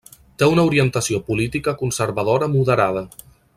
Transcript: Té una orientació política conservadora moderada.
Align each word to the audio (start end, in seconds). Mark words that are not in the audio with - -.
Té 0.43 0.47
una 0.53 0.63
orientació 0.69 1.19
política 1.27 1.75
conservadora 1.83 2.51
moderada. 2.57 3.09